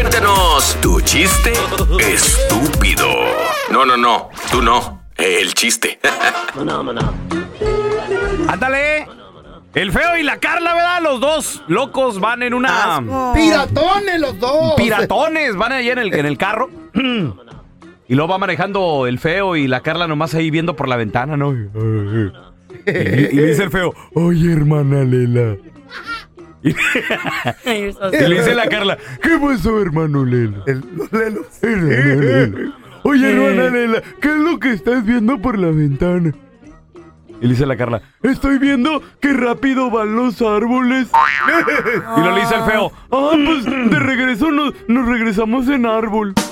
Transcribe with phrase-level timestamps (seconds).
[0.00, 1.52] Cuéntanos tu chiste
[1.98, 3.06] estúpido.
[3.70, 5.02] No, no, no, tú no.
[5.14, 5.98] El chiste.
[8.48, 9.06] Ándale.
[9.74, 11.02] El feo y la Carla, ¿verdad?
[11.02, 13.02] Los dos locos van en una.
[13.34, 14.72] Piratones los dos.
[14.74, 16.70] Piratones, van ahí en el, en el carro.
[18.08, 21.36] Y luego va manejando el feo y la Carla nomás ahí viendo por la ventana,
[21.36, 21.52] ¿no?
[22.86, 25.56] Y, y le dice el feo, oye, hermana Lela.
[27.64, 30.68] Y, le dice la Carla, ¿qué pasó, hermano los lelos.
[31.62, 32.72] Hermana Lela.
[33.02, 36.34] Oye, hermana Lela, ¿qué es lo que estás viendo por la ventana?
[37.40, 41.08] Y le dice la Carla, estoy viendo que rápido van los árboles.
[42.16, 46.34] y lo le dice el feo, ah, pues de regreso nos, nos regresamos en árbol.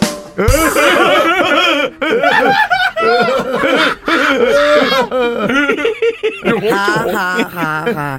[6.68, 8.18] Ja, ja, ja, ja.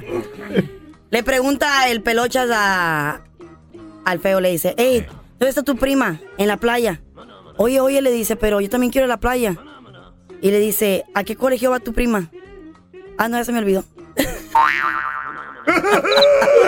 [1.10, 3.20] Le pregunta el pelochas a,
[4.04, 5.06] al feo, le dice, hey,
[5.38, 6.20] ¿dónde está tu prima?
[6.38, 7.00] En la playa.
[7.56, 9.56] Oye, oye, le dice, pero yo también quiero ir a la playa.
[10.40, 12.30] Y le dice, ¿a qué colegio va tu prima?
[13.18, 13.84] Ah, no, ya se me olvidó.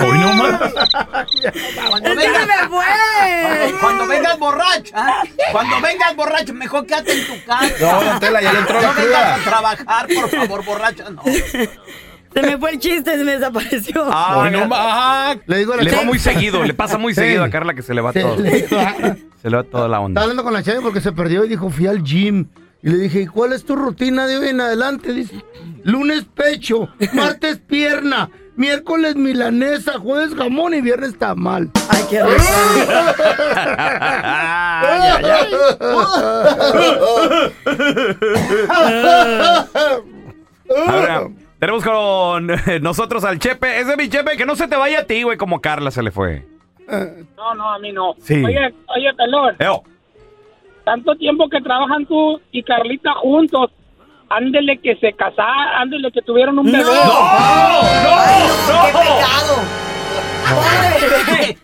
[0.04, 0.60] Hoy no más.
[1.88, 2.84] Cuando ¡Es que vengas, me fue!
[3.80, 7.72] cuando vengas borracha, cuando vengas borracha, mejor quédate en tu casa.
[7.80, 9.44] No, Tela, ya le entró la No vengas a cruda.
[9.44, 11.22] trabajar, por favor, borracha, no.
[12.34, 14.05] Se me fue el chiste, se me desapareció.
[14.05, 14.69] Hoy no.
[15.47, 17.83] Le digo a la Le va muy seguido, le pasa muy seguido a Carla que
[17.83, 18.36] se le va Se todo.
[18.39, 19.16] le va.
[19.42, 20.20] Se le va toda la Estaba onda.
[20.22, 22.47] hablando con la chava porque se perdió y dijo, fui al gym.
[22.83, 25.12] Y le dije, ¿y cuál es tu rutina de hoy en adelante?
[25.12, 25.44] Dice,
[25.84, 31.70] lunes pecho, martes pierna, miércoles milanesa, jueves jamón y viernes tamal.
[31.89, 32.42] Ay, qué rico.
[34.84, 35.46] Ay, ay, ay.
[40.86, 41.28] Ahora,
[41.62, 43.78] tenemos con eh, nosotros al Chepe.
[43.78, 46.02] Ese es mi Chepe, que no se te vaya a ti, güey, como Carla se
[46.02, 46.44] le fue.
[47.36, 48.16] No, no, a mí no.
[48.18, 48.42] Sí.
[48.44, 49.84] Oye, oye, pelón, Eo.
[50.84, 53.70] tanto tiempo que trabajan tú y Carlita juntos.
[54.28, 56.83] Ándele que se casaron, ándele que tuvieron un bebé.
[56.84, 59.55] Ay, no, qué pecado.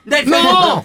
[0.04, 0.84] De, de ¡No!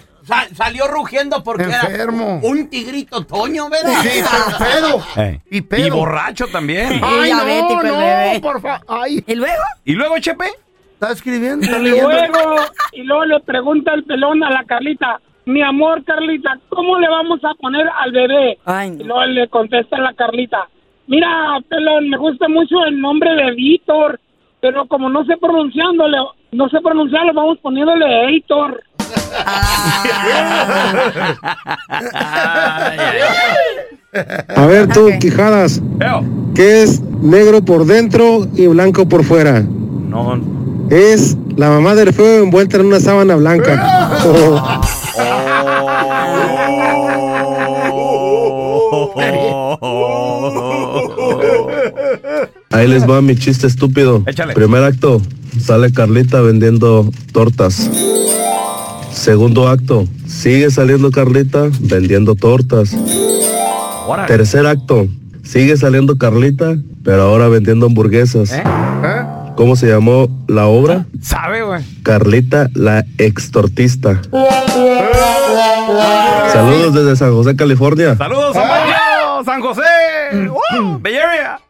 [0.54, 2.40] Salió rugiendo porque Enfermo.
[2.42, 3.92] era un tigrito toño, ¿verdad?
[4.02, 4.58] Sí, pero
[5.14, 5.22] pedo.
[5.22, 5.86] Eh, Y pedo.
[5.86, 7.00] Y borracho también.
[7.02, 8.34] Ay, no, bebé.
[8.34, 9.08] no, por favor.
[9.08, 9.62] ¿Y luego?
[9.84, 10.46] ¿Y luego, Chepe?
[10.94, 12.08] está escribiendo, está Y leyendo.
[12.10, 12.56] luego,
[12.92, 17.40] y luego le pregunta el pelón a la Carlita, mi amor, Carlita, ¿cómo le vamos
[17.44, 18.58] a poner al bebé?
[18.64, 19.04] Ay, Y no.
[19.16, 20.66] luego le contesta la Carlita,
[21.06, 24.18] mira, pelón, me gusta mucho el nombre de Víctor,
[24.62, 26.16] pero como no sé pronunciándole,
[26.52, 28.82] no sé pronunciarlo, vamos poniéndole Heitor.
[34.56, 35.10] A ver tú.
[35.20, 35.80] Quijadas.
[36.54, 39.62] ¿qué es negro por dentro y blanco por fuera?
[39.62, 40.40] No.
[40.90, 44.20] Es la mamá del feo envuelta en una sábana blanca.
[52.70, 54.22] Ahí les va mi chiste estúpido.
[54.26, 54.54] Échale.
[54.54, 55.20] Primer acto,
[55.60, 57.88] sale Carlita vendiendo tortas.
[59.24, 62.94] Segundo acto, sigue saliendo Carlita vendiendo tortas.
[64.26, 65.06] Tercer acto,
[65.42, 68.52] sigue saliendo Carlita, pero ahora vendiendo hamburguesas.
[68.52, 68.62] ¿Eh?
[69.56, 71.06] ¿Cómo se llamó la obra?
[71.22, 71.82] Sabe, güey.
[72.02, 74.20] Carlita la extortista.
[76.52, 78.16] Saludos desde San José, California.
[78.16, 79.80] Saludos, San Pancho, San José.
[81.00, 81.58] Bay Area.